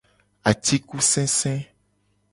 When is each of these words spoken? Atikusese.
Atikusese. 0.49 1.51